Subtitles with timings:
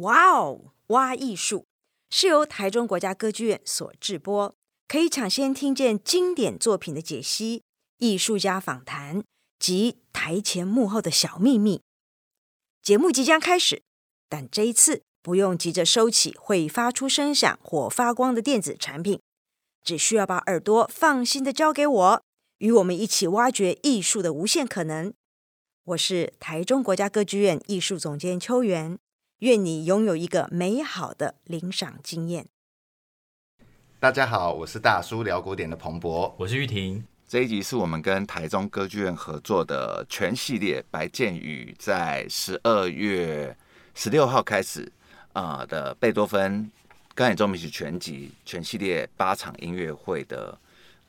[0.00, 1.66] 哇哦，挖艺术
[2.10, 4.52] 是由台中国家歌剧院所制播，
[4.88, 7.62] 可以抢先听见经典作品的解析、
[7.98, 9.22] 艺术家访谈
[9.58, 11.80] 及台前幕后的小秘密。
[12.82, 13.82] 节目即将开始，
[14.28, 19.20] 但这一次不用急着收起会发出声响或发光的电子产品，
[19.84, 22.22] 只需要把耳朵放心的交给我，
[22.58, 25.14] 与我们一起挖掘艺术的无限可能。
[25.84, 28.98] 我是台中国家歌剧院艺术总监邱元。
[29.44, 32.46] 愿你拥有一个美好的领赏经验。
[34.00, 37.04] 大家好，我是大叔聊古典的彭博，我是玉婷。
[37.28, 43.54] 这一集是我们跟台中歌剧院合作的全系列白建宇在十二月
[43.94, 44.90] 十六号开始
[45.34, 46.70] 啊、呃、的贝多芬
[47.14, 50.58] 钢琴奏鸣曲全集全系列八场音乐会的。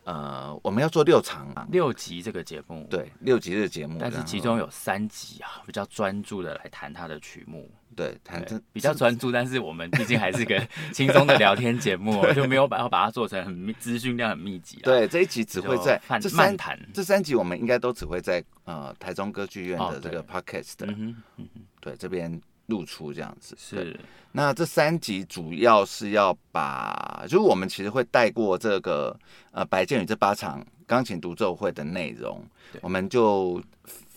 [0.04, 10.62] 呃，我们要做六场啊，六集这个节目，对，六集这个节目，但是其中有三集啊，比较专注的来谈他的曲目，对，谈这比较专注，但是我们毕竟还是个
[10.94, 14.80] 轻松的聊天节目，就没有把要把它做成很资讯量很密集。
[14.84, 21.48] 对，这一集只会在这三谈，这三集我们应该都只会在呃台中歌剧院的这个 podcast，的、哦嗯嗯、
[21.80, 22.42] 对这边。
[22.68, 23.96] 露出这样子是，
[24.32, 29.16] 那这三集主要是要把，就是我们其实会带过这个
[29.52, 32.44] 呃白建宇这八场钢琴独奏会的内容，
[32.82, 33.62] 我们就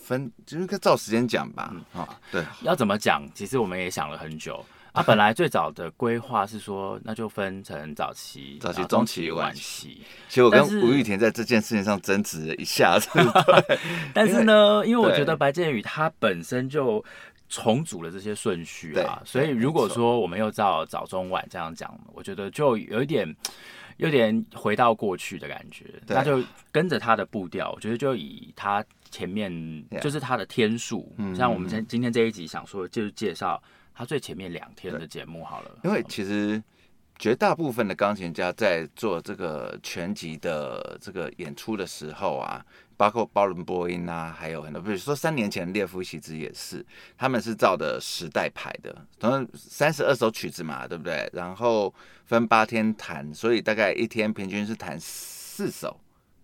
[0.09, 3.23] 分就是照时间讲吧，啊、对，要怎么讲？
[3.35, 5.03] 其实我们也想了很久啊。
[5.03, 10.01] 本来最早的规划是说，那就分成早期、早期、中期、晚期。
[10.29, 13.09] 其实我跟吴玉田在这件事情上争执了一下子，
[14.15, 17.05] 但是呢，因为我觉得白建宇他本身就。
[17.51, 23.27] 重组了这些顺序啊，所以如果说我们又照早中晚这样讲，我觉得就有一点
[23.97, 25.87] 有点回到过去的感觉。
[26.07, 33.63] 那就跟着他的步调，我觉得就以他前面就是他的天数，像我们今今天这一集想说，就是介绍
[33.95, 35.79] 他最前面两天的节目好了。
[35.85, 36.63] 因为其实
[37.19, 42.65] 绝大部分的钢琴家在做这个全集的这个演出的时候啊。
[42.99, 46.85] 包括包伦波音啊，还有很多，比如说三年前列夫席兹也是，
[47.17, 51.31] 他们是照的时代排的，然后三十二首曲子嘛，对不对？
[51.33, 51.95] 然后
[52.25, 55.97] 分八天弹，所以大概一天平均是弹四首，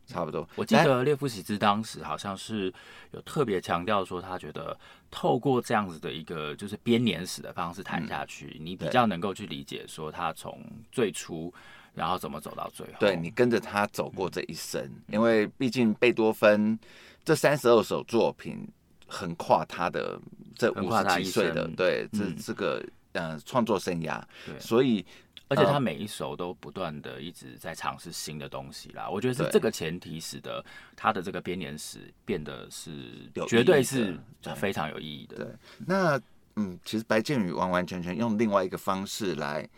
[0.06, 0.48] 差不多。
[0.56, 2.72] 我记得列夫喜兹当时好像是
[3.12, 4.76] 有特别强调说，他觉得
[5.10, 10.60] 透过这样子的一个就是编年史的方式谈下去，嗯，你比较能够去理解说他从
[10.91, 11.53] 最初。
[11.97, 12.94] 然后怎么走到最后？
[12.98, 16.76] 对，你跟着他走过这一生，嗯、因为毕竟贝多芬
[17.25, 18.69] 这三十二首作品
[19.06, 20.20] 横跨他的
[20.56, 25.06] 这五十几岁的对这、嗯、这个呃创作生涯，对，所以
[25.54, 29.09] 而且他每一首都不断的一直在尝试新的东西啦。
[29.09, 30.65] 我觉得是这个前提使得
[30.97, 34.19] 他的这个编年史变得是绝对是
[34.56, 35.37] 非常有意义的。
[35.37, 35.54] 对，对
[35.87, 36.20] 那
[36.56, 39.69] 嗯，其实白建宇完完全全用另外一个方式来。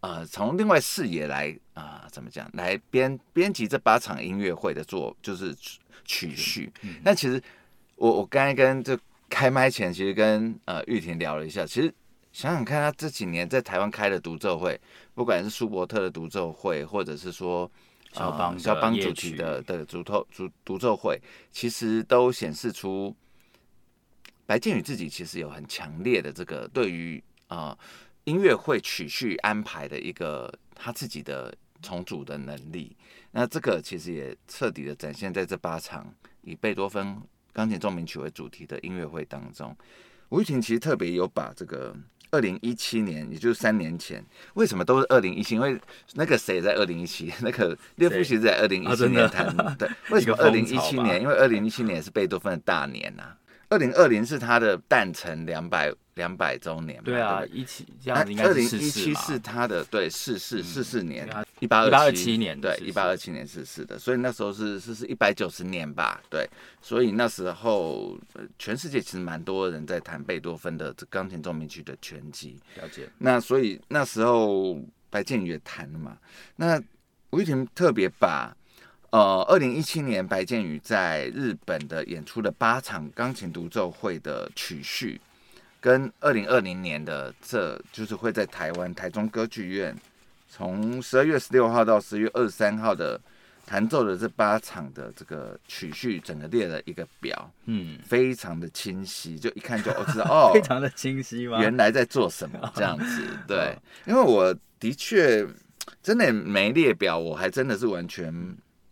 [0.00, 2.48] 呃，从另外视野来啊、呃，怎么讲？
[2.52, 5.52] 来编编辑这八场音乐会的作，就是
[6.04, 6.70] 曲序。
[7.02, 7.42] 那、嗯、其实
[7.96, 8.96] 我我刚才跟这
[9.28, 11.66] 开麦前，其实跟呃玉婷聊了一下。
[11.66, 11.92] 其实
[12.36, 14.78] 想想看，他这几年在台湾开的独奏会，
[15.14, 17.70] 不管是舒伯特的独奏会，或者是说
[18.12, 21.18] 肖邦肖邦主题的的独奏独独奏会，
[21.50, 23.16] 其实都显示出
[24.44, 27.68] 白建宇自己其实有很强烈的这个对于啊。
[27.68, 27.78] 呃
[28.26, 32.96] 音乐会曲序安排的一个他自己的重组的能力，
[33.30, 37.22] 那这个其实也彻底的展现在这八场以贝多芬
[37.52, 39.72] 钢琴奏鸣曲为主题的音乐会当中。
[40.30, 41.96] 吴玉婷其实特别有把这个
[42.30, 45.54] 二零一七年，也就是三年前，为什么都是二零一七？
[45.54, 45.78] 因为
[46.14, 51.20] 那个谁在二零一七， 那个列夫其实在二零一七年谈，对， 为什么二零一七年？
[51.20, 53.36] 因为二零一七年也是贝多芬的大年呐、啊。
[53.68, 57.04] 二零二零是他的诞辰两百两百周年嘛？
[57.04, 58.50] 对啊，一七这样应该是。
[58.50, 61.26] 二零一七是他的对逝世四四年，
[61.60, 66.20] 一八二七年对一八二七年逝世的，所以那时候是是是一百九十年吧？
[66.28, 66.48] 对，
[66.82, 68.18] 所以那时候
[68.58, 72.58] 全世界其实蛮多人在弹贝多芬的这钢琴奏鸣曲的全集。
[72.76, 73.08] 了解。
[73.18, 74.78] 那所以那时候
[75.08, 76.18] 白建宇也弹了嘛？
[76.56, 76.82] 那
[77.30, 78.54] 吴玉婷特别把。
[79.10, 85.18] 呃，二零一七年白建宇在日本的演出的八场钢琴独奏会的曲序，
[85.86, 89.96] 跟二零二零年的这就是会在台湾台中歌剧院，
[90.48, 93.20] 从十二月十六号到十月二十三号的
[93.64, 101.60] 弹奏的这八场的这个曲序，整个列了一个表，嗯，非常的清晰，就一看就我知道 哦，非常的清晰吗？
[101.62, 103.24] 原来在做什么这样子？
[103.46, 105.46] 对，因为我的确
[106.02, 108.34] 真的没列表，我还真的是完全。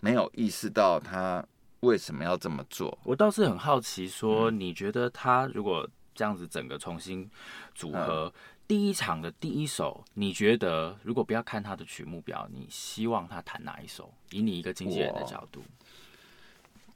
[0.00, 1.42] 没有意识到他
[1.80, 2.96] 为什么要这么做。
[3.04, 7.28] 我倒是很好奇，说你觉得他如果这样子整个重新
[7.74, 8.32] 组合，
[8.66, 14.12] 第一场的第一首，你觉得如果不要看他的曲目表，你希望他弹哪一首？
[14.30, 15.62] 以你一个经纪人的角度。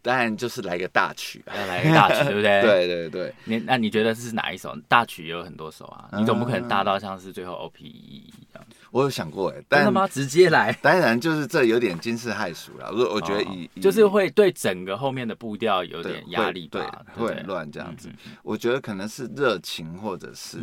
[0.09, 2.63] 当然就是来个大曲，要 来个大曲，对不对？
[2.65, 3.35] 对对对。
[3.45, 4.75] 你那你觉得是哪一首？
[4.89, 8.65] 大曲也有很多首啊，你总不可能大到像是最后 O P E 一样。
[8.91, 10.09] 我有想过哎，真的吗？
[10.09, 10.73] 直接来？
[10.81, 12.91] 当然就是这有点惊世骇俗了。
[12.91, 18.09] 我我觉得以就是会对整个后面的步调有点压力吧，会乱这样子。
[18.43, 20.57] 我觉得可能是热情，或者是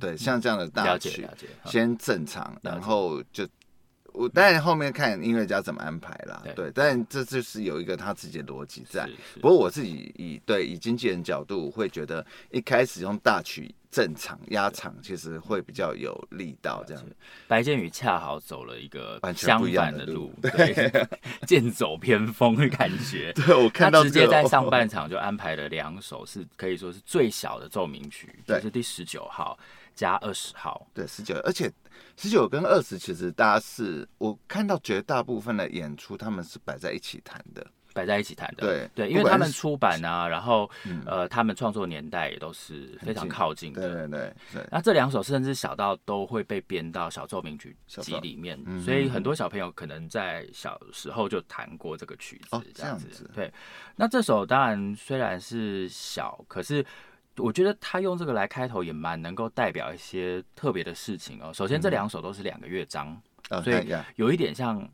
[0.00, 1.24] 对像这样的大曲，
[1.66, 3.46] 先正常，然后就。
[4.12, 9.08] 我当然后面看音乐家怎么安排啦，对，对，但这就是有一个他自己的逻辑在。
[9.40, 16.84] 不过我自己以对以经纪人角度会觉得，一开始用大曲正常压场，其实会比较有力道。
[16.86, 17.04] 这样，
[17.48, 21.08] 白建宇恰好走了一个相反的路，对，
[21.46, 23.32] 剑走偏锋的感觉。
[23.36, 29.58] 对，我看到他直接在上半场就安排了两首，是可以说是最小的奏鸣曲，就是第十九号
[29.94, 31.72] 加二十号，对，十九，而且。
[32.16, 38.66] 十九跟二十，其实大家是我看到绝大部分的演出，他们是摆在一起弹的，摆在一起弹的。
[38.66, 43.80] 对对，因为他们出版啊，然后、嗯、呃，他们创作年代也都是非常靠近的。
[43.80, 44.68] 对对对对。
[44.70, 53.06] 那这两首甚至小到都会被编到小奏鸣曲集里面，所以很多小朋友可能在小时候就弹过这个曲子，这样子。
[53.06, 53.52] 哦、这样子对。
[53.96, 56.84] 那这首当然虽然是小，可是。
[57.36, 61.50] 我觉得他用这个来开头也蛮能够代表一些特别的事情哦。
[61.52, 64.86] 首先，这两首都是两个乐章，嗯、所以有一点像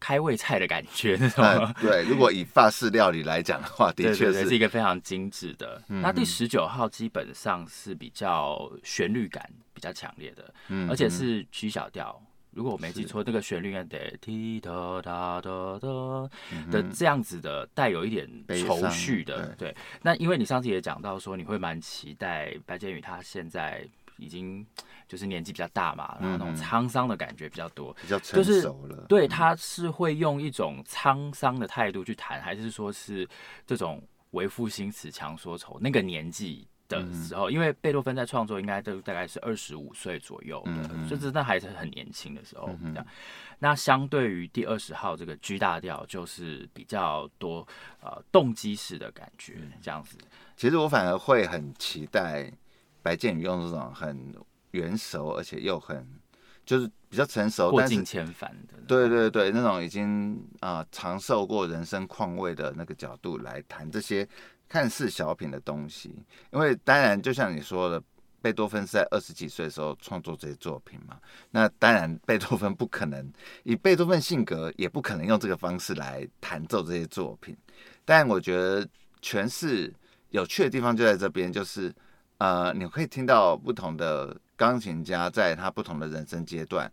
[0.00, 1.74] 开胃菜的感觉那种、嗯。
[1.82, 5.82] 对，如果以法式料理来讲的话，的确是，是，一个非常精致的。
[5.88, 12.22] 嗯、那第十九号基本上是比较旋律感比较强烈的，嗯、而且是曲小调。
[12.52, 14.70] 如果我没记错，那个旋律应该得滴答
[15.00, 16.30] 答答答
[16.70, 18.28] 的这样子的，带有一点
[18.66, 19.54] 愁绪的。
[19.56, 23.88] 对，那因为你上次也讲到说，你会蛮期待白建宇他现在
[24.18, 24.64] 已经
[25.08, 29.06] 就是年纪比较大嘛，然后那种沧桑的感觉比较多，比较成熟了。
[29.08, 33.26] 对，他是会用一种沧桑的态度去弹，还是说是
[33.66, 34.02] 这种
[34.32, 36.68] 为赋新词强说愁那个年纪？
[37.00, 42.68] 的时候，因为贝多芬在创作应该都大概是二十五岁左右的，就是那还是很年轻的时候。
[42.82, 43.06] 这样，
[43.58, 47.66] 那相对于第二十号这个 G 大调，就是比较多
[48.00, 50.16] 呃动机式的感觉，这样子。
[50.56, 52.52] 其实我反而会很期待
[53.02, 54.34] 白建宇用这种很
[54.72, 56.06] 圆熟，而且又很
[56.64, 58.74] 就是比较成熟、过尽千帆的。
[58.86, 64.28] 对对对，那种已经啊尝受过人生况味的那个角度来谈这些。
[64.72, 66.16] 看似小品的东西，
[66.50, 68.02] 因为当然就像你说的，
[68.40, 71.18] 贝多芬是在二十几岁的时候创作这些作品嘛。
[71.50, 73.30] 那当然，贝多芬不可能
[73.64, 77.54] 以贝多芬性格，也不可能用这个方式来弹奏这些作品。
[78.06, 78.88] 但我觉得
[79.20, 79.92] 诠释
[80.30, 81.94] 有趣的地方就在这边，就是
[82.38, 86.90] 呃，你可以听到不同的钢琴家在他不同的人生阶段。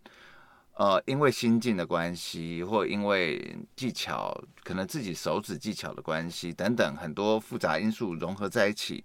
[0.80, 4.34] 呃，因为心境的关系，或因为技巧，
[4.64, 9.04] 可能自己手指技巧的关系等等，很多复杂因素融合在一起，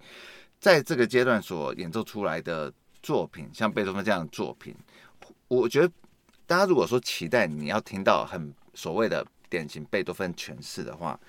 [0.57, 2.72] 在这个阶段所演奏出来的
[3.04, 4.74] 作品，像贝多芬这样的作品，
[5.50, 5.92] 我觉得
[6.48, 11.19] 大家如果说期待你要听到很所谓的典型贝多芬诠释的话，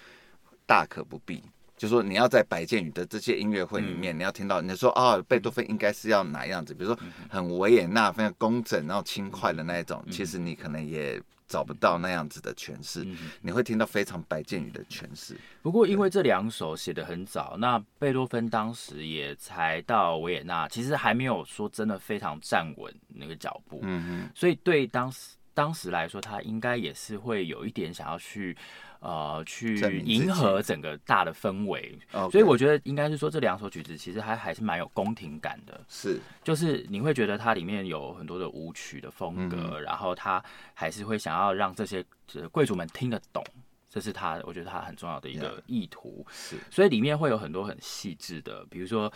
[0.64, 1.42] 大可不必。
[1.76, 6.72] 就说，你要在白建宇的这些音乐会里面，嗯、你要听到你说啊，贝多芬应该是要哪样子？
[6.72, 13.04] 比如说很维也纳、非常工整、然后轻快的那一种，嗯、其实你可能也找不到那样子的诠释。
[13.04, 15.36] 嗯、你会听到非常白建宇的诠释。
[15.60, 23.80] 不过，因为这两首写的很早，那贝多芬当时也才到维也纳，其实还没有说真的非常站稳那个脚步。
[23.82, 28.56] 嗯哼，所以对当时当时来说，他应该也是会有一点想要去。
[29.00, 31.98] 呃，去迎合整个大的氛围，
[32.30, 35.80] 所以我觉得应该是说这两首曲子其实还还是蛮有宫廷感的。
[35.88, 40.42] 是，就是你会觉得它里面有很多的舞曲的风格，嗯、然后它
[40.74, 42.04] 还是会想要让这些
[42.50, 43.44] 贵族们听得懂，
[43.88, 46.26] 这是他我觉得他很重要的一个意图。
[46.30, 49.12] 是，所以里面会有很多很细致的，比如说。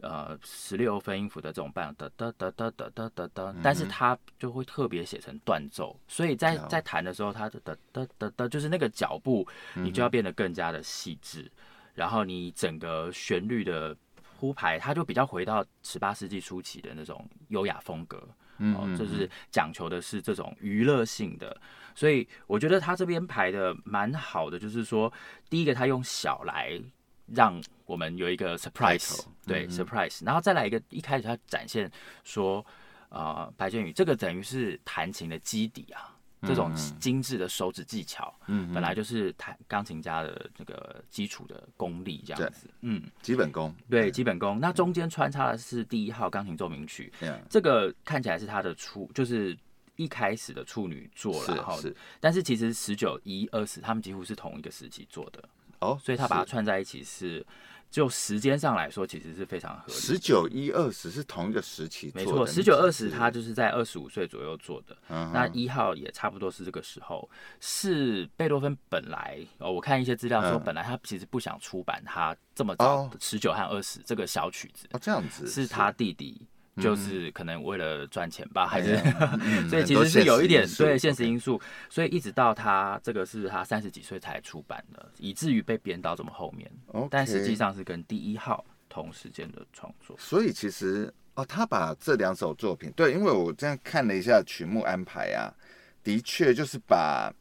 [0.00, 11.50] 呃，十六分音符的这种伴，哒哒哒哒哒哒哒哒，但是它就会特别写成断奏，所以在在弹的时候，它的哒哒哒哒，就是那个脚步，你就要变得更加的细致，
[11.94, 13.96] 然后你整个旋律的
[14.38, 21.56] 铺排，它就比较回到十八世纪初期的那种优雅风格，哦，就是讲求的是这种娱乐性的，
[21.94, 25.10] 所以我觉得他这边排的蛮好的，就是说，
[25.48, 26.82] 第一个他用小来。
[27.26, 31.90] 让我们有一个 surprise，对 surprise，然后再来一个，一开始他展现
[32.22, 32.64] 说，
[33.08, 44.58] 呃，白建宇这个等于是弹琴的基底啊，这种精致的手指技巧，嗯，本来就是弹钢琴家的这个基础的功力这样子，嗯，基本功，对，基本功。
[44.60, 49.56] 那中间穿插的是第一号钢琴奏鸣曲，嗯，这个看起来是他的处，就是
[49.96, 51.94] 一开始的处女作了，哈，是。
[52.20, 55.42] 但是其实十九、一、二十，他们几乎是同一个时期做的，
[55.80, 57.44] 哦，所以他把它串在一起是。
[57.90, 59.92] 就时间上来说，其实是非常合理。
[59.92, 62.44] 十九一二十是同一个时期，没错。
[62.44, 67.30] 十九二十他就是在二十五岁左右做的，嗯、那一号也差不多是这个时候。
[67.60, 76.44] 是贝多芬本来哦，我看一些资料说，本来他其实不想出版他这么早十九和二十这个小曲子，哦，这样子是他弟弟。
[76.76, 78.96] 就是可能为了赚钱吧，还是
[79.70, 86.68] 所以其实是有一点对现实因素，所以一直到他这个是他三十几岁才出版的，以至于被编到这么后面。
[87.08, 90.16] 但实际上是跟第一号同时间的创作。
[90.18, 95.54] 所以其实哦，他把这两首作品，对，因为我这样看了一下曲目安排啊，
[96.02, 97.32] 的确就是把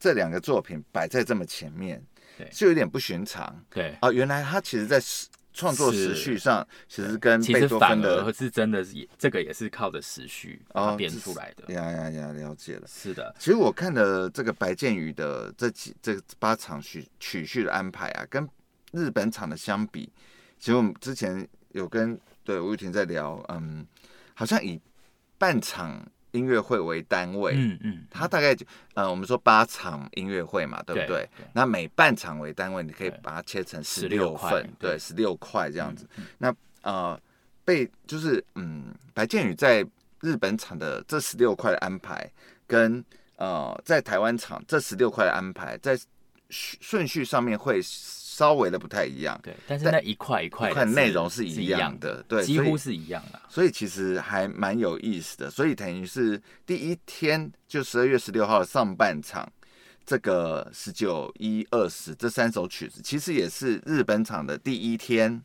[0.00, 2.02] 这两个作品摆在这么前面，
[2.38, 3.62] 对，就有点不寻常。
[3.68, 4.98] 对，哦，原来他其实在。
[5.58, 10.62] 创作时序上，其实跟贝多芬的是真的，也这个也是靠着时序
[10.96, 11.64] 编出来的。
[11.66, 12.86] 哦、呀呀呀，了解了。
[12.86, 18.48] 是的，其实我看了这个白建宇的这几这八场曲曲序的安排啊，跟
[18.92, 20.12] 日本场的相比，
[20.60, 23.84] 其实我们之前有跟对吴玉婷在聊，嗯，
[24.34, 24.80] 好像以
[25.36, 26.08] 半场。
[26.32, 31.06] 音乐会为单位，嗯嗯，它大概就呃，我们说八场音乐会嘛，对不对？
[31.06, 36.08] 对对，那每半场为单位，你可以把它切成十六份，对，十六块这样子。
[36.16, 37.20] 嗯、那呃，
[37.64, 39.86] 被就是嗯，白建宇在
[40.20, 42.30] 日本场的这十六块的安排，
[42.66, 43.04] 跟
[43.36, 45.98] 呃在台湾场这十六块的安排，在
[46.50, 47.80] 顺序上面会。
[48.38, 55.50] 稍微的不太一样，对，但是那一块一块内容是一样的，对，几乎是一样的，所以其实还蛮有意思的。
[55.50, 59.50] 所以等于是第一天就十二月十六号的上半场，
[60.06, 65.42] 这个十九一二十这三首曲子，其实也是日本场的第一天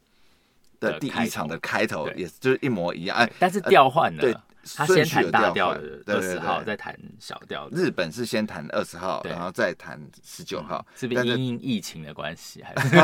[0.80, 4.22] 的第一场的开头，也就是一模一样，哎，但是调换了。
[4.22, 4.38] 对。
[4.76, 7.68] 他先弹大调的二十号，再弹小调。
[7.70, 12.64] 日本是先弹二十号，然后再弹十九号，是不是因疫情的关系？
[12.64, 12.98] 还是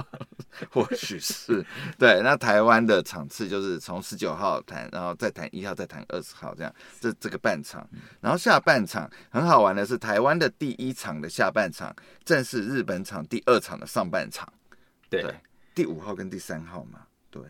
[0.70, 1.64] 或许是
[1.98, 2.20] 对。
[2.22, 6.74] 那台湾的场次就是从十九号弹，然后再弹一号，再弹二十号，这样。
[7.00, 7.88] 这这个半场，
[8.20, 14.52] 然后下半场很好玩的是，台湾的第一场的下半场正是日本场第二场的上半场。
[15.08, 15.34] 对，
[15.74, 17.42] 第五号跟第三号嘛，对。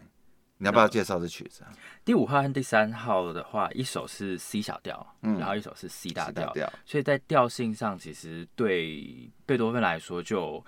[0.61, 1.73] 你要不要介绍这曲子啊？
[2.05, 6.53] 第五号和第三号的话，一首是 C 小调，嗯，然后一首是 C 大调，
[6.85, 10.63] 所以在调性上，其实对贝多芬来说就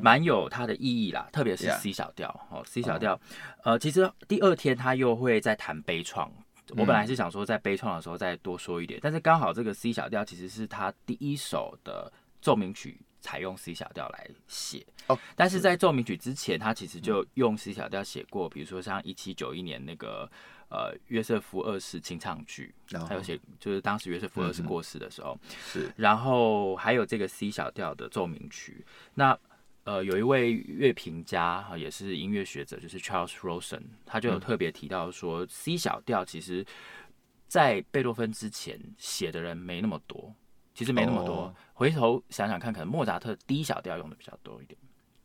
[0.00, 1.28] 蛮有它的意义啦。
[1.32, 3.20] 特别是 C 小调哦，C 小调，
[3.64, 6.30] 呃，其实第二天他又会再弹悲怆。
[6.76, 13.00] 我本来是想说在悲怆的时候再多说一点，但是刚好这个 C 小调其实是他第一首的奏鸣曲。
[13.24, 14.84] 采用 C 小调来写。
[15.06, 20.30] 哦，但是在奏鸣曲之前，他其实就用 C 小调写过，比如说像一七九一年那个
[20.68, 22.74] 呃约瑟夫二世清唱剧，
[23.08, 25.38] 还有写就是当时约瑟夫二世过世的时候
[25.72, 28.84] 是，然后还有这个 C 小调的奏鸣曲。
[29.14, 29.38] 那
[29.84, 36.64] 呃有一位乐评家也是音乐学者，就是 Charles Rosen，他就有特别提到说，C 小调其实
[37.48, 40.34] 在贝多芬之前写的人没那么多。
[40.74, 41.52] 其实没那么多，oh.
[41.72, 44.76] 回头想想看，可能莫扎特 D 小调用的比较多一点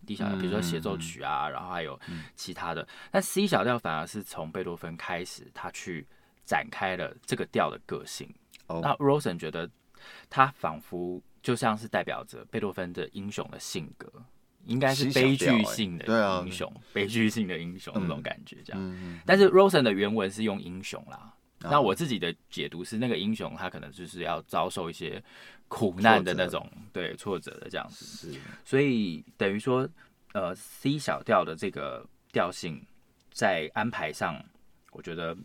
[0.05, 1.99] ，D 小调，比如说协奏曲啊，嗯、然后还有
[2.35, 2.87] 其他的。
[3.09, 6.07] 但 C 小调反而是从贝多芬开始，他去
[6.45, 8.31] 展开了这个调的个性。
[8.67, 8.79] Oh.
[8.79, 9.67] 那 Rosen 觉得
[10.29, 14.07] 他仿佛就像是代表着贝多芬的英雄的性格，
[14.65, 16.05] 应该是悲剧性的
[16.43, 18.79] 英雄，欸啊、悲剧性的英雄那种感觉这样。
[18.83, 21.33] 嗯、但是 Rosen 的原文是用英雄啦。
[21.61, 25.21] 那我自己的解读是，那个英雄他可能就是要遭受一些
[25.67, 28.31] 苦难的那种，对，挫折的这样子。
[28.31, 29.87] 是，所以等于说，
[30.33, 32.81] 呃，C 小调的这个调性
[33.31, 34.41] 在安排上，
[34.91, 35.35] 我觉得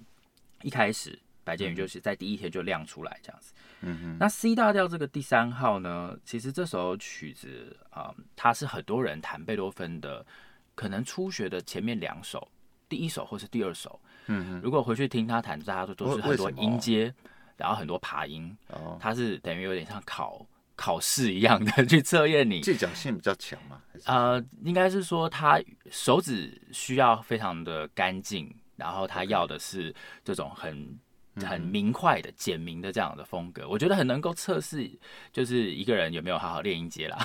[0.62, 3.52] 一开始白建宇就是在第一天就亮出来这样子。
[3.80, 4.16] 嗯哼。
[4.21, 10.25] 那 C 大调这个第三号呢，其实这首曲子啊，它是很多人弹贝多芬的，
[10.76, 12.49] 可能初学的前面两首，
[12.88, 14.00] 第一首或是第二首。
[14.26, 17.12] 嗯，如果回去听他弹，大家都都是很多音阶，
[17.57, 23.81] 然后很多爬音，哦，他是等于有点像考考试一样的 去测验你，技巧性比较强嘛？
[24.07, 30.99] 呃，应该是说他手指需要非常的干净，然后他要的是这种很。
[31.43, 34.91] 很明快的、简明的这样的风格，我觉得很能够测试，
[35.33, 37.19] 就是一个人有没有好好练音阶啦。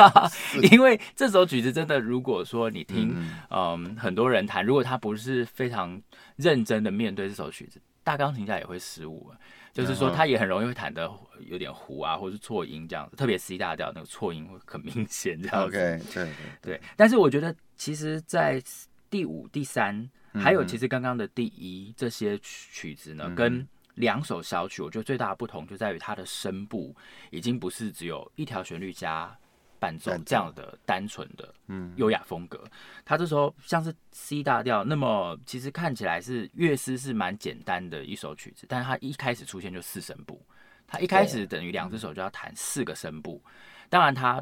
[0.70, 3.14] 因为这首曲子真的，如果说你听，
[3.50, 6.00] 嗯，很多人弹，如果他不是非常
[6.36, 9.30] 认真的面对这首曲子，大钢琴家也会失误，
[9.72, 15.76] 就是说他也很容易会弹的有点糊啊，或是错音这样子，特别 C 大调那个错音会很明显这样子。
[15.76, 16.32] OK，对对
[16.62, 16.80] 对。
[16.96, 18.62] 但是我觉得，其实，在
[19.10, 26.94] 第五、第三，还有其实刚刚的第一这些曲子呢，跟两首小曲，我觉得最大的不同就在于它的声部
[27.30, 29.36] 已经不是只有一条旋律加。
[29.82, 31.92] 伴奏这样的单纯的嗯。
[31.96, 32.62] 优雅风格，
[33.04, 40.40] 它这时候像是 C 大调，那么其实看起来是乐师是蛮简单的一首曲子，但是他一开始出现就四声部，
[40.86, 43.42] 它一开始等于两只手就要弹四个声部，
[43.88, 44.40] 当然他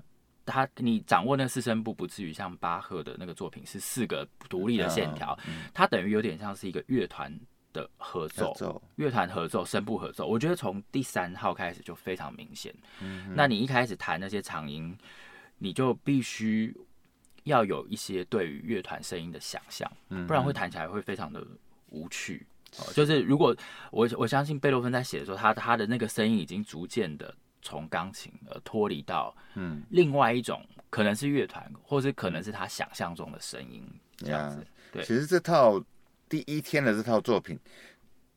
[0.50, 5.38] 他你掌握那四声部不至于像巴赫的那个作品是四个独立的线条，
[5.72, 7.32] 它等于有点像是一个乐团
[7.72, 14.98] 的合奏，乐团合奏声部合奏，我觉得从第三号开始就非常明显，嗯那你一开始弹那些长音。
[15.62, 16.74] 你就必须
[17.44, 19.86] 要有一些对于乐团声音的想象，
[20.26, 21.46] 不然会弹起来会非常的
[21.90, 22.46] 无趣。
[22.78, 23.54] 哦，就是如果
[23.90, 33.82] 我我相信贝多芬在写的时候，他他的那个声音已经逐渐的从钢琴而脱离到嗯另外一种，可能是乐团，或是可能是他想象中的声音
[34.18, 34.66] 这样子。
[34.92, 35.82] 对，其实这套
[36.28, 37.58] 第一天的这套作品，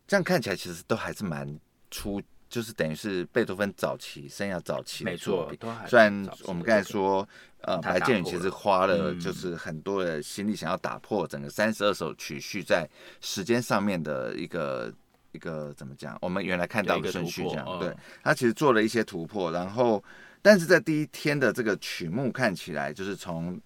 [0.08, 2.22] 这样看起来其实都还是蛮出。
[2.50, 6.14] 就是等于是贝多芬早期生涯早期的作品，虽然
[6.44, 7.28] 我们刚才说，
[7.62, 12.88] 呃，白建宇其实花了就是很多的心力，想要打破整个三十二首曲序在
[13.22, 14.94] 时间上面的一个
[15.34, 16.18] 一个怎么讲？
[16.22, 20.02] 我们原来看到的顺序这样，对，他其实做了一些突破，然后
[20.42, 23.60] 但是在第一天的这个曲目看起来，就是从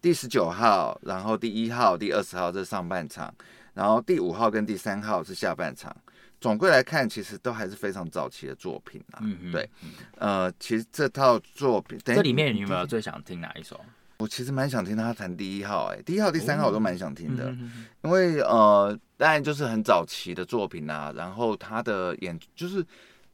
[0.00, 3.32] 第十九号，然后第一号、第二十号这是上半场，
[3.74, 5.96] 然后第五号跟第三号是下半场。
[6.40, 9.22] 总归来看，其实都还是非常早期的作品啊。
[9.52, 9.70] 对，
[10.18, 13.80] 呃，其实这套作品，这里面你有没有最想听哪一首？
[14.18, 17.54] 我其实蛮想听他弹第一号，哎，第一号、第三号我都蛮想听的，
[18.02, 21.12] 因为呃，当然就是很早期的作品啊。
[21.14, 22.84] 然后他的演就是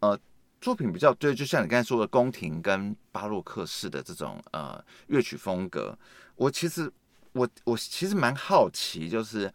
[0.01, 0.19] 呃
[0.61, 5.97] 作品比较对，就像你刚才说的宫廷跟巴洛克式的这种呃乐曲风格。
[6.37, 6.93] 我其实
[7.33, 9.53] 我我其实蛮好奇，就是。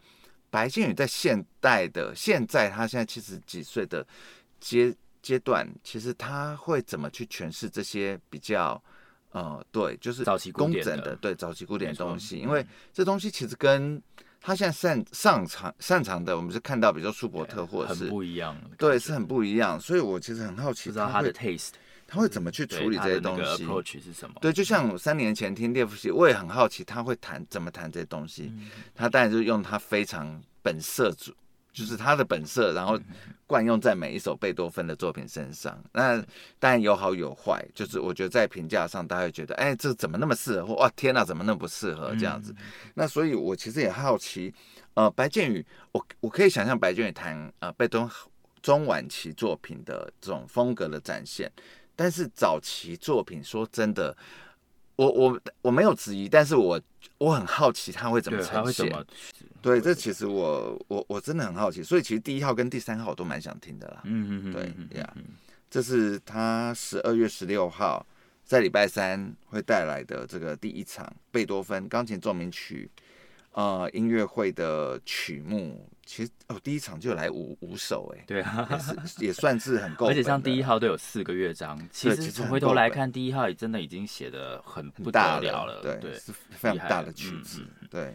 [0.53, 4.05] 白建宇在现代的现在，他现在七十几岁的
[4.59, 8.79] 阶阶段，其实他会怎么去诠释这些比较
[9.31, 13.99] 呃，对，就是早期工整的，对，早期古典的东西，因为这东西其实跟
[14.45, 21.69] 他现在擅擅长擅长的，我们是看到比如说舒伯特或者是不一样，对，是很不一样，所以我其实很好奇，不知道他的 taste。
[22.05, 24.35] 他会怎么去处理这些东西？approach 是什么？
[24.39, 28.51] 对，就像我三年前听列夫西，我也很好奇他会弹怎么弹这些东西。
[28.53, 31.33] 嗯、他当然就是用他非常本色主，
[31.73, 32.97] 就是他的本色，然后
[33.47, 35.83] 惯用在每一首贝多芬的作品身上。
[35.91, 36.23] 那
[36.59, 40.67] 当然有好有坏，就是我觉得在评价上，大家会觉得，哎，这怎么那么适合？
[40.67, 42.15] 或哇，天哪，怎么那么不适合？
[42.15, 42.53] 这样子。
[42.53, 42.57] 嗯、
[42.93, 44.53] 那所以，我其实也好奇，
[44.93, 48.09] 呃，白建宇，我我可以想象白建宇弹呃贝多
[48.61, 51.51] 中晚期作品的这种风格的展现。
[51.95, 54.15] 但是早期作品，说真的，
[54.95, 56.79] 我我我没有质疑，但是我
[57.17, 58.91] 我很好奇他会怎么呈现。
[59.61, 64.01] 对，这其实我我我真的很好奇，所以其实第一号跟第三号我都蛮想听的啦。
[64.03, 65.13] 嗯嗯嗯，对呀，
[65.69, 68.05] 这是他十二月十六号
[68.43, 72.89] 在礼拜三会带来的这个第一场贝多芬钢琴奏鸣曲。
[73.53, 88.13] 呃，音乐会的曲目其实哦，第一场就来五五首哎，对啊，也是也算是很够， 而且像第一号都有四个乐章，其实从回头来看，第一号也真的已经写的很不得了了，对，对，是非常大的曲子，对。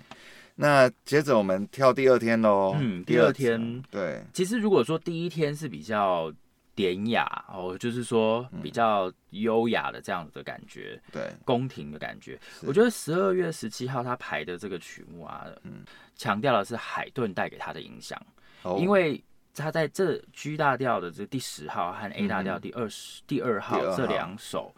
[0.55, 6.33] 那接着我们跳第二天喽，嗯，第二天，对，其实如果说第一天是比较。
[6.79, 12.38] 典雅哦，就是说比较优雅的这样子的感觉，对、嗯，宫廷的感觉。
[12.62, 15.83] 我觉得十二月十七号他排的这个曲目啊，嗯，
[16.14, 18.17] 强调的是海顿带给他的影响，
[18.62, 19.21] 哦、因为
[19.57, 24.73] 他在这 G 大调的这第十号和 A 大调第二十、嗯、第二号这两首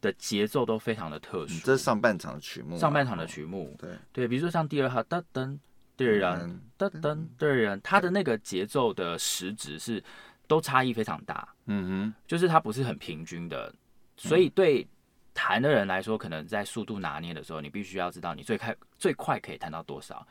[0.00, 1.64] 的节奏都非常的特殊。
[1.64, 5.56] 这是上半场的曲目，上半场的曲目，对对，比如说像第二号噔噔
[5.96, 10.02] 噔噔噔噔噔，他的那个节奏的时值是。
[10.46, 13.74] 都差异非常大，嗯哼，就是它不是很平均的，
[14.16, 14.86] 所以对
[15.32, 20.26] 弹的人来说，可能在速度拿捏的时候，你必须要知道你最快最快可以弹到多少，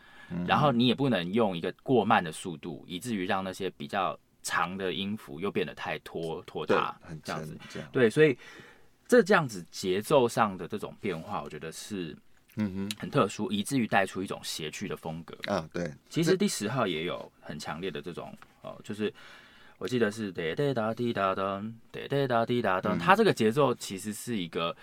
[0.48, 7.58] 然后你也不能用一个过慢的速度，以至于让那些比较长的音符又变得太拖拖沓，这样子，
[7.92, 8.38] 对，所以
[9.08, 12.16] 这这样子节奏上的这种变化，我觉得是
[12.56, 12.92] 嗯哼。
[13.00, 15.36] 很特殊，以至于带出一种谐趣的风格。
[15.52, 15.68] 啊。
[15.74, 19.12] 对，其实第十号也有很强烈的这种哦，就是。
[19.78, 22.98] 我记得是哒哒哒滴哒噔，哒哒哒滴哒噔。
[23.00, 24.76] 它这个节奏其实是一个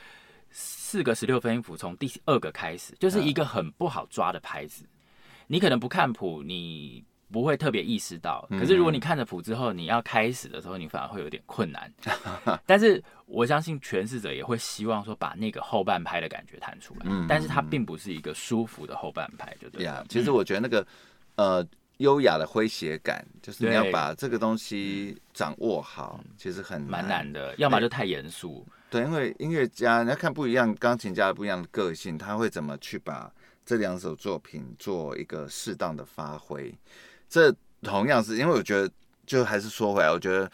[0.51, 4.85] 四个十六分音符，从第二个开始，就是一个很不好抓的拍子。
[5.47, 8.47] 你可能不看谱，你不会特别意识到。
[8.51, 11.93] 可是如果你看着谱之后，你要开始的时候，你反而会有点困难。
[12.67, 17.01] 但是我相信诠释者也会希望说把那个后半拍的感觉弹出来。
[17.05, 19.85] 嗯，但是它并不是一个舒服的后半拍，就对。
[19.85, 20.87] 呀，其实我觉得那个
[21.37, 21.67] 呃
[22.01, 27.55] 优雅的诙谐感，就是你要把这个东西掌握好，其实很蛮难的。
[27.57, 28.67] 要么就太严肃。
[28.89, 33.31] 对，因为音乐家你要看不一样，钢琴家的不一样的个性，他会怎么去把
[33.65, 36.75] 这两首作品做一个适当的发挥。
[37.29, 38.91] 这同样是因为我觉得，
[39.27, 40.51] 就还是说回来，我觉得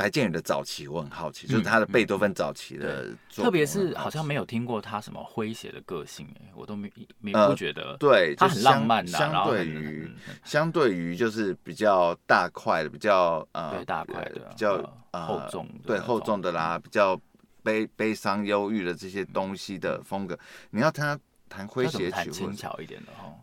[0.00, 7.96] 白建宇的早期我很好奇，嗯、就是他的贝多芬早期的作品，特别是好像没有听过他什么诙谐的个性，哎，我都没没不觉得。
[7.98, 10.10] 对，他很浪漫的，相对于
[10.42, 14.78] 相对于就是比较大块的，比较呃大块的，比较
[15.12, 17.20] 厚重，对厚重的啦，比较。
[17.62, 20.34] 悲悲伤、忧郁的这些东西的风格，
[20.70, 23.36] 你要他弹诙谐曲，轻巧一点的哦。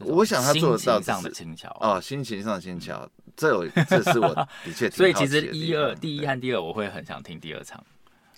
[0.00, 1.00] 我想他做得到。
[1.00, 4.90] 心情上的轻巧哦，心情上的轻巧，这有 这是我的确。
[4.90, 7.84] 所以其实一二第一和第二，我会很想听第二场。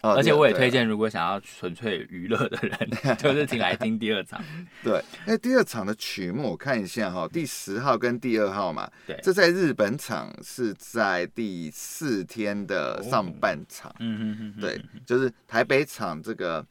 [0.06, 4.38] 而且我也推荐，如果想要纯粹娱乐的人， 就是请来听第二场。
[4.84, 13.90] 对，那第二场的曲目我看一下哈，第十号跟第二号嘛，对，这在日本场是在第四天的上半场。
[13.98, 16.62] 嗯嗯嗯，对，就是台北场这个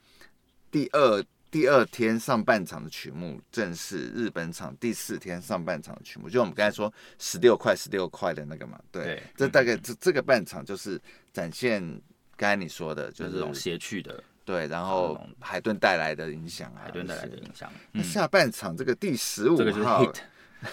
[0.69, 8.79] 第二第二天上半场的曲目，正是日本场第四天上半场的曲目，就我们刚才说十六块十六块的那个嘛。
[8.91, 10.99] 对，这大概这这个半场就是
[11.31, 12.01] 展现。
[12.35, 17.71] 刚才你说的就是这种谐趣的，对，然后海顿带来的影响，海顿带来的影响。
[17.91, 20.03] 那下半场这个第十五号，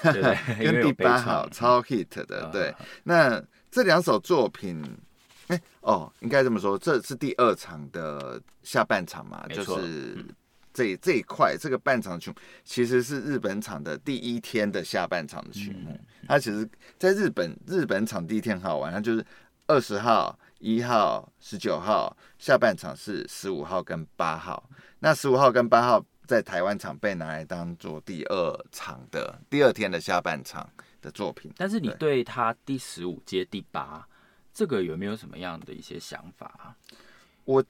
[0.58, 2.74] 跟第八号超 hit 的，对。
[3.04, 3.40] 那
[3.70, 4.82] 这两首作品，
[5.48, 9.46] 哎，哦，应该这么说，这是第二场的下半场嘛？
[9.48, 10.16] 就是
[10.80, 12.32] 这这一块，这个半场曲
[12.64, 15.98] 其实是日本场的第一天的下半场的曲目。
[16.26, 19.24] 它其实在日本日本场第一天好玩，它就是
[19.66, 20.38] 二十号。
[20.62, 31.50] 一号、十九号下半场是十五号跟八号，那十五号跟八号在台湾场被拿来当做第二场的第二天的下半场的作品。
[31.56, 34.06] 但是你对他第十五接第八
[34.52, 36.76] 这个有没有什么样的一些想法？
[37.46, 37.64] 我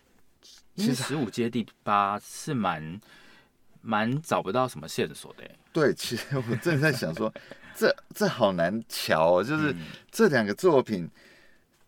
[0.76, 3.00] 其实十五接第八是蛮
[3.82, 5.44] 蛮找不到什么线索的。
[5.72, 7.32] 对，其实我正在想说，
[7.74, 9.74] 这这好难瞧哦，就是
[10.10, 11.10] 这两个作品。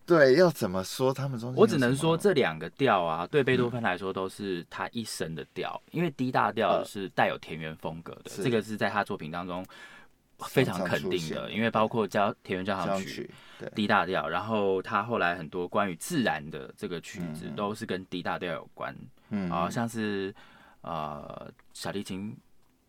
[0.05, 1.57] 对，要怎么说他们中间？
[1.57, 9.65] 我只能说这两个调啊，对贝多芬来说都是他一生的调，嗯、因为 D 大调是带有田园风格的，呃、这个是在他作品当中
[10.39, 13.29] 非常肯定的，因为包括交田园交响曲
[13.75, 18.95] D 大调，然后他后来很多关于自然的这个曲子都是跟 D 大调有关，
[19.29, 20.33] 嗯，啊，像是
[20.81, 22.35] 呃小提琴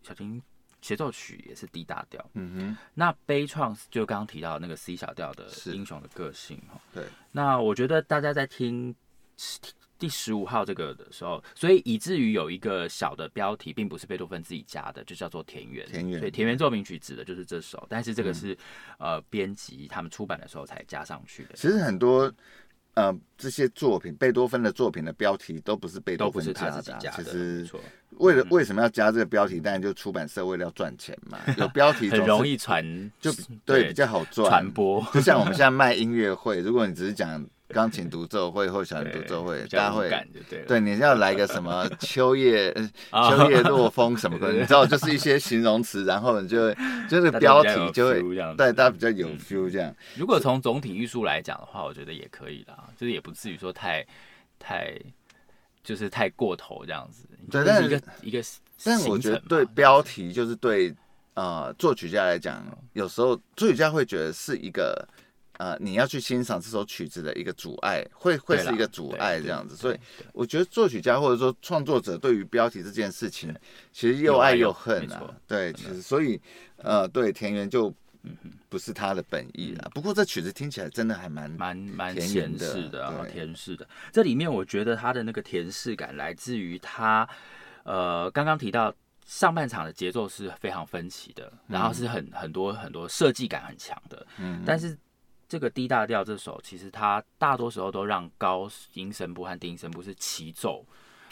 [0.03, 0.43] 小提琴。
[0.85, 2.77] 协奏曲也是 D 大调，嗯哼。
[2.93, 6.61] 那悲怆就刚刚提到那个 C 小调的英雄的个性，
[6.93, 7.07] 对。
[7.33, 8.95] 那我觉得大家在听
[9.99, 15.87] 第十五号这个的时候，所以以至于有一个小的标题，并不是贝多芬自己加的，就叫做田园。
[15.87, 16.19] 田园。
[16.19, 18.53] 所以田园奏鸣曲指的就是这首，但是这个是、
[18.99, 21.51] 嗯、呃编辑他们出版的时候才加上去的。
[21.55, 22.33] 其实很多。
[22.97, 27.69] 呃，这些作品，贝多芬的作品的标题都不是贝多芬加的，其实
[28.19, 29.59] 为了为什么要加这个标题？
[29.59, 33.33] 当然就出版社为了要赚钱嘛， 有标题很容易传，就
[33.65, 35.05] 对比较好赚传播。
[35.13, 37.45] 就像我们现在卖音乐会，如果你只是讲。
[37.75, 40.09] 钢琴独奏会或小提独奏会，大家会
[40.69, 42.73] 对，你要来个什么秋叶
[43.29, 46.77] 秋叶落风什么的， 你知道，就是一些形容词，然后你就会
[47.09, 48.23] 就是标题就会
[48.55, 49.93] 对大家比较有 feel 这样。
[50.17, 54.07] 如果从总体艺术来讲的话，我觉得也可以啦，就是也不至于说太
[54.61, 54.97] 太
[55.83, 57.27] 就是太过头这样子。
[57.51, 58.41] 对，但是一个一个，
[58.85, 60.95] 但我觉得对标题就是对
[61.35, 65.07] 呃作曲家来讲，有时候作曲家会觉得是一个。
[65.65, 69.99] 呃，你要去欣赏这首曲子的一个阻碍，会会是一个阻碍这样子，所以
[70.35, 73.51] 我觉得作曲家或者说创作者对于标题这件事情，
[73.91, 75.35] 其实又爱又恨啊。
[75.49, 76.39] 对，其实所以
[76.77, 77.91] 呃，对田园就
[78.69, 79.91] 不是他的本意了。
[79.95, 83.89] 不过这曲子听起来真的还蛮蛮蛮甜式的啊，甜式的。
[84.13, 87.27] 这里面我觉得他的那个甜式感来自于他
[87.85, 94.95] 呃刚刚提到上半场的节奏是非常分歧的，然后是很很多很多设计感很强的，嗯，但是。
[95.49, 100.85] 这个 D 大调这首，其实它大多时候都让高音声部和低音声部是齐奏，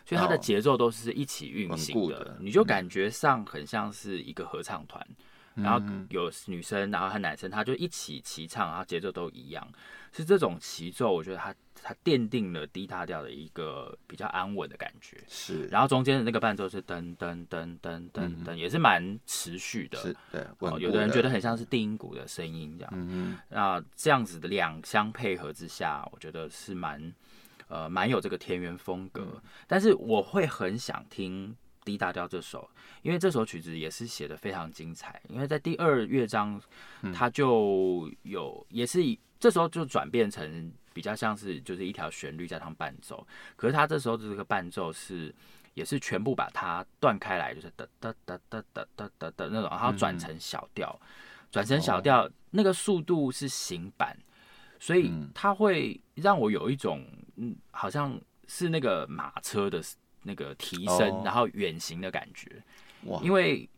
[0.05, 5.07] 所以它的节奏都是一起运行的，你就感觉上很像是一个合唱团，
[5.55, 9.67] 然后有女生，然后和男生，他就一起齐唱，然后节奏都一样，
[10.13, 15.19] 是这种齐奏，我觉得它它奠定了低大调的一个比较安稳的感觉。
[15.29, 19.99] 是，然后中间的那个伴奏是噔噔噔噔噔噔，也是蛮持续的。
[19.99, 20.47] 是，对。
[20.61, 22.93] 哦，有的人觉得很像是定音鼓的声音这样。
[22.95, 27.13] 嗯，那这样子的两相配合之下，我觉得是蛮。
[27.69, 32.69] 呃，蛮有这个田园风格，嗯、但是我会很想听 D 大调这首，
[33.01, 35.23] 因为这首曲子也是写的非常精彩。
[35.31, 36.61] 因为在第二乐章，
[37.15, 39.01] 它就有、嗯、也是
[39.41, 43.27] 这时候就转变成比较像是就是一条旋律加上伴奏，
[43.57, 45.35] 可是它这时候的这个伴奏是
[45.75, 51.01] 也是全部把它断开来，就是哒哒哒哒哒哒哒的那种，然后转成小调，
[51.51, 54.17] 转、嗯、成小调，哦、那个速度是行板。
[54.79, 59.81] 所以它会让我有一种，嗯，好像是那个马车的
[60.25, 62.61] 那个提升，然后远行的感觉。
[63.05, 63.21] 哇！
[63.23, 63.71] 因为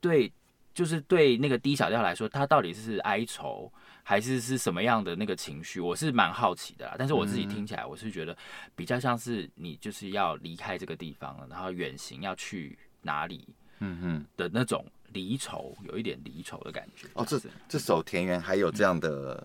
[0.00, 0.32] 对，
[0.72, 3.68] 就是对那个低小调来说，它到底是哀愁
[4.04, 6.94] 还是是什么样的那个情绪，我是蛮好奇的啦。
[6.96, 8.36] 但是我自己听起来，我是觉得
[8.76, 13.48] 比较像是你就是要离开这个地方了，然后远行要去哪里，
[13.80, 17.08] 嗯哼的那种离愁，有一点离愁的感觉。
[17.14, 19.44] 哦，这这首田园还有这样的。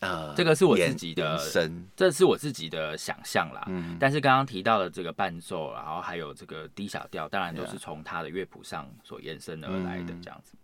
[0.00, 1.38] 呃，这个是我自己的，
[1.94, 3.62] 这是我自己的想象啦。
[3.68, 10.54] 嗯，但是刚刚提到的这个伴奏，然后还有这个低小调，当然都是从他的乐谱上所延伸而来的这样子。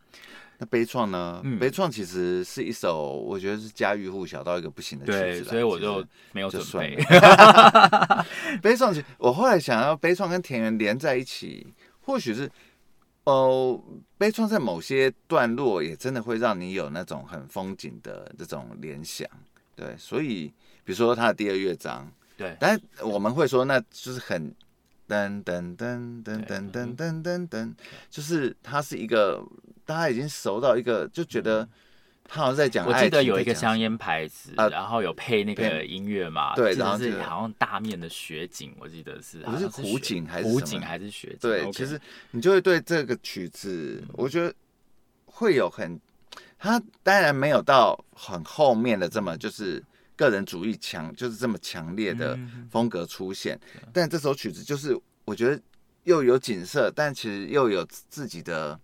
[0.58, 1.42] 那悲怆呢？
[1.60, 6.96] 悲怆其实是一首我觉得是家喻户晓到一个不行的曲子，所以我就没有准备。
[8.62, 11.66] 悲怆我后来想要悲怆跟田园连在一起，
[12.00, 12.50] 或许是。
[13.24, 13.78] 哦，
[14.16, 19.28] 悲怆在某些段落也真的会让你有那种很风景的这种联想，
[19.76, 20.46] 对，所以
[20.82, 24.50] 比如说他的第二乐章，对，但我们会说那就是很
[25.08, 27.72] 噔噔噔噔噔噔噔噔噔，
[28.10, 29.42] 就是它是一个
[29.84, 31.68] 大家已经熟到一个就觉得。
[32.30, 41.38] 他好像在讲，我记得有一个香烟牌子，然后有配那个音乐嘛，对，然后是好像大面的雪景，我记得是，不是湖景还是湖景还是雪景？
[41.40, 41.98] 对，其实
[42.32, 44.54] 你就会对这个曲子，我觉得
[45.24, 45.98] 会有很，
[46.58, 49.82] 他当然没有到很后面的这么就是
[50.18, 52.38] 个人主义强，就是这么强烈的
[52.70, 53.58] 风格出现，
[53.90, 55.58] 但这首曲子就是我觉得
[56.04, 58.78] 又有景色，但其实又有自己的。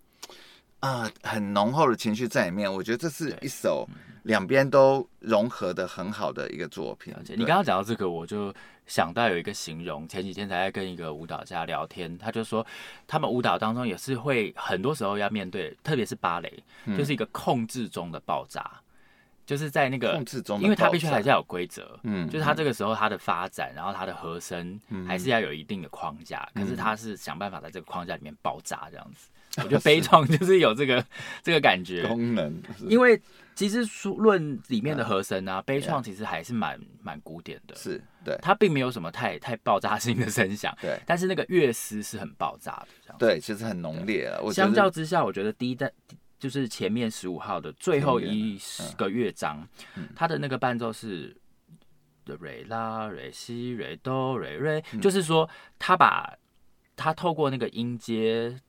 [0.81, 3.89] 啊，很浓厚的情绪在里面，我觉得这是一首
[4.25, 7.15] 两边都融合的很好的一个作品。
[7.39, 8.55] 你刚刚讲到这个，我就
[8.87, 12.67] 想到有一个形容，前几天才在跟一个舞蹈家聊天，他就说
[13.07, 16.63] 他们舞蹈当中也是会很多时候要面对，特别是芭蕾，
[16.99, 18.71] 就是一个控制中的爆炸，
[19.47, 29.29] 就是在那个控制中，因为它必须还是要有规则，嗯，就是它这个时候它的发展，然后它的和声还是要有一定的框架，可是它是想办法在这个框架里面爆炸这样子。
[29.59, 31.05] 我觉得悲怆就是有这个
[31.41, 33.21] 这个感觉功能，因为
[33.55, 44.43] 其实书论里面的和声啊，悲怆其实还是蛮蛮古典的，是对，它并没有什么太太爆炸性的声响，对，但是那个乐师是很爆炸的，对，其实很浓烈啊。
[44.51, 45.89] 相较之下，我觉得第一代
[46.45, 48.61] 就是前面十五号的最后一
[48.99, 49.67] 个乐章，
[50.15, 51.35] 它的那个伴奏是
[52.27, 56.37] 瑞拉瑞西瑞哆瑞瑞，就是说他把
[56.95, 58.61] 他透过那个音阶。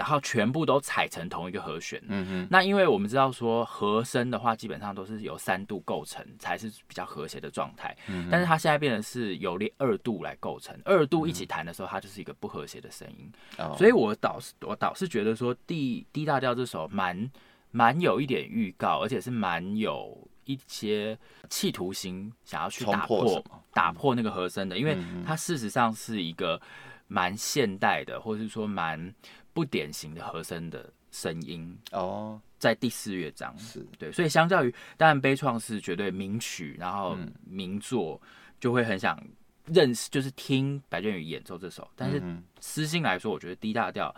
[0.00, 2.02] 然后全部都踩成同一个和弦。
[2.08, 2.48] 嗯哼。
[2.50, 7.94] 那因为我们知道说和声的话，基本上都是由三度构成才是比较和谐的状态。
[8.08, 8.26] 嗯。
[8.30, 13.30] 但是它现在变得是由二度来构成，二度一起弹的时候，它就是一个不和谐的声音。
[13.58, 13.74] 哦。
[13.76, 17.30] 所以我倒是我倒是觉得说 D D 大调这首蛮
[17.70, 21.18] 蛮有一点预告，而且是蛮有一些
[21.50, 26.58] 企图心想要去打破打破那个和声的，因为它事实上是一个
[27.06, 29.14] 蛮现代的，或者是说蛮。
[29.52, 38.20] 不典型的和声的声音哦，在第四乐章是对，所以相较于当然悲怆是绝对名曲，然后名作
[38.58, 39.20] 就会很想
[39.66, 41.88] 认识，就是听白建宇演奏这首。
[41.96, 42.22] 但是
[42.60, 44.14] 私心来说，我觉得低大调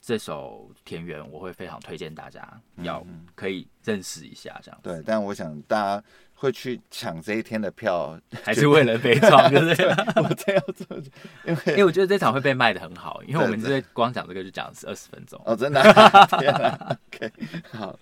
[0.00, 4.80] 这首田园，我会非常推荐大家要可以认识一下这样。
[4.82, 6.04] 对，但我想大家。
[6.40, 9.50] 会去抢这一天的票， 还是为了悲怆？
[9.50, 9.82] 就是
[10.16, 10.96] 我这样做，
[11.44, 16.26] 因为因为我觉得这场会被卖的很好，因为我们这光讲这个就讲是二十分钟哦，真的、啊。
[16.40, 17.30] 天啊、OK，
[17.72, 17.98] 好。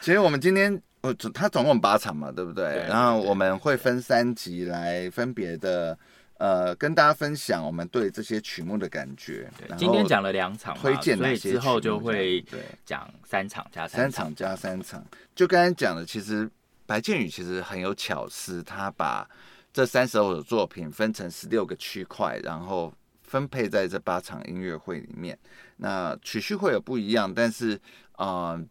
[0.00, 2.64] 其实我们今天，我他总共八场嘛，对不对？
[2.72, 5.96] 对然后我们会分三集来分别的
[6.38, 9.48] 呃跟大家分享我们对这些曲目的感觉。
[9.56, 12.44] 对今天讲了两场，推荐所以之后就会
[12.84, 15.04] 讲三场加三场加三场。
[15.36, 16.50] 就刚才讲的，其实。
[16.86, 19.28] 白建宇其实很有巧思，他把
[19.72, 25.38] 这三十首作品分成十六个区块，然后分配在这八场音乐会里面。
[25.76, 27.74] 那曲序会有不一样，但是
[28.12, 28.66] 啊、呃，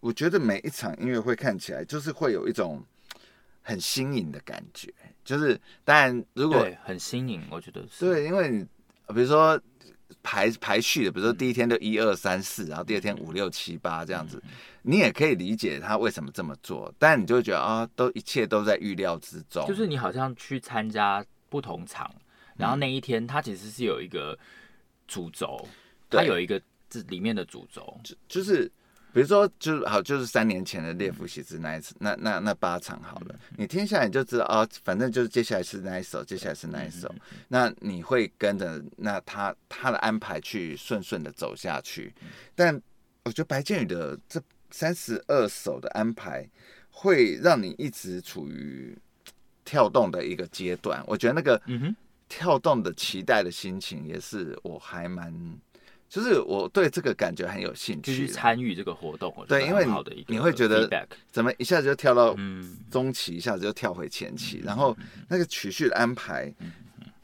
[0.00, 2.82] 我觉得每一场音乐会看起来就是会有一种
[3.62, 4.90] 很新颖的感觉，
[5.24, 8.64] 就是当然如果很新颖，我觉得是对，因为你
[9.08, 9.60] 比如说
[10.22, 14.42] 排排序的，比如说第一天就一二三四，然后第二天五六七八这样子，
[14.82, 22.10] 你也可以理解他为什么这么做，但你就会觉得啊，都一切都在预料之中，就是你好像去参加不同场，
[22.56, 24.38] 然后那一天他其实是有一个
[25.06, 25.66] 主轴，
[26.08, 28.70] 他有一个这里面的主轴，就就是。
[29.12, 37.12] 比如说，就好，就是三年前的列夫席兹那一次，那那那八场好了，你听下来你就知道啊，反正就是接下来是那一首，接下来是那一首，
[37.48, 42.14] 那你会跟着那他他的安排去顺顺的走下去。
[42.54, 42.74] 但
[43.24, 46.48] 我觉得白建宇的这三十二首的安排，
[46.90, 48.96] 会让你一直处于
[49.64, 51.02] 跳动的一个阶段。
[51.06, 51.60] 我觉得那个
[52.28, 55.34] 跳动的期待的心情，也是我还蛮。
[56.10, 59.32] 就是我对这个感觉很有兴趣，去参与这个活动。
[59.46, 62.36] 对，因为你你会觉得怎么一下子就跳到
[62.90, 64.94] 中期，一下子就跳回前期，然后
[65.28, 66.52] 那个曲序的安排，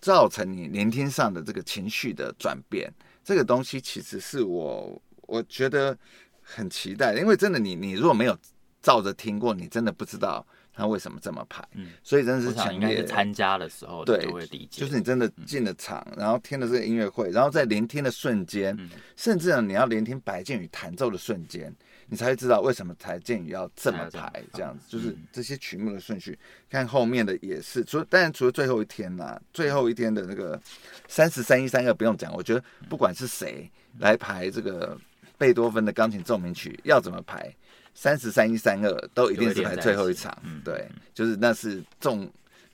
[0.01, 2.89] 造成你聆听上的这个情绪的转变，
[3.25, 5.99] 这个东西其实是我我觉得
[6.41, 8.39] 很期待，因为真的你你如果没有
[8.81, 10.47] 照着听过，你真的不知道。
[10.77, 11.67] 他为什么这么排？
[11.73, 14.83] 嗯，所以真的是强烈参加的时候，对，就会理解。
[14.83, 18.79] 就是你真的进了场，然后听了这个音乐会，然后在聆听的瞬间，
[19.17, 21.75] 甚至呢，你要聆听白建宇弹奏的瞬间，
[22.09, 24.31] 你才会知道为什么白建宇要这么排。
[24.53, 26.39] 这样子，就是这些曲目的顺序。
[26.69, 30.61] 看后面的也是，除当然除了最后一天呐，最后一天的那个
[31.09, 34.99] 三十三一三二不用讲，我觉得不管是谁来排这个
[35.39, 37.51] 贝多芬的钢琴奏鸣曲，要怎么排。
[37.99, 40.31] 三十三一三二都一定是排最后一场，
[40.63, 42.31] 对，就是那是重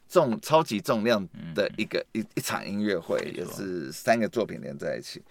[0.08, 5.22] 重超级重量的一个一一场音乐会，也是三个作品连在一起，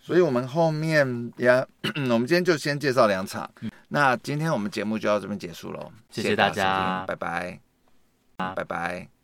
[0.00, 1.66] 所以我们后面呀，
[2.08, 3.50] 我们今天就先介绍两场，
[3.88, 7.60] 那今天我们节目就到这边结束喽，谢谢大家，拜拜，
[8.36, 9.21] 拜拜。